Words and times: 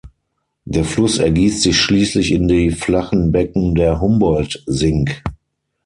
Der 0.65 0.83
Fluss 0.83 1.19
ergießt 1.19 1.61
sich 1.61 1.79
schließlich 1.79 2.31
in 2.31 2.47
die 2.47 2.71
flachen 2.71 3.31
Becken 3.31 3.75
der 3.75 4.01
Humboldt 4.01 4.63
Sink. 4.65 5.21